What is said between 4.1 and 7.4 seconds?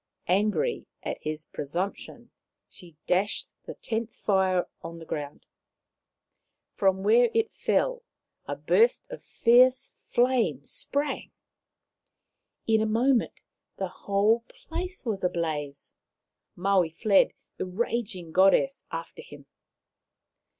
fire on the ground. From where